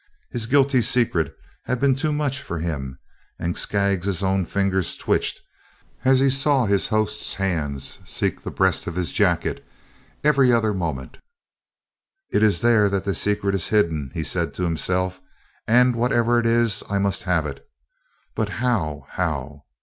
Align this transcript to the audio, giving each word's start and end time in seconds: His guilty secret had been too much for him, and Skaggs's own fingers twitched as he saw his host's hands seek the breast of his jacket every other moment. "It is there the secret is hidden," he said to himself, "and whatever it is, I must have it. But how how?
His 0.31 0.47
guilty 0.47 0.81
secret 0.81 1.37
had 1.65 1.79
been 1.79 1.93
too 1.93 2.11
much 2.11 2.41
for 2.41 2.57
him, 2.57 2.97
and 3.37 3.55
Skaggs's 3.55 4.23
own 4.23 4.47
fingers 4.47 4.97
twitched 4.97 5.39
as 6.03 6.19
he 6.19 6.27
saw 6.31 6.65
his 6.65 6.87
host's 6.87 7.35
hands 7.35 7.99
seek 8.03 8.41
the 8.41 8.49
breast 8.49 8.87
of 8.87 8.95
his 8.95 9.11
jacket 9.13 9.63
every 10.23 10.51
other 10.51 10.73
moment. 10.73 11.19
"It 12.31 12.41
is 12.41 12.61
there 12.61 12.89
the 12.89 13.13
secret 13.13 13.53
is 13.53 13.67
hidden," 13.67 14.09
he 14.15 14.23
said 14.23 14.55
to 14.55 14.63
himself, 14.63 15.21
"and 15.67 15.95
whatever 15.95 16.39
it 16.39 16.47
is, 16.47 16.81
I 16.89 16.97
must 16.97 17.21
have 17.29 17.45
it. 17.45 17.63
But 18.33 18.49
how 18.57 19.05
how? 19.07 19.65